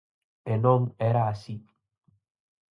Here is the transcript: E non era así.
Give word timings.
E 0.51 0.53
non 0.63 0.81
era 1.09 1.23
así. 1.33 1.55